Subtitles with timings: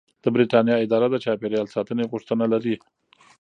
[0.23, 2.75] د بریتانیا اداره د چاپیریال ساتنې غوښتنه لري.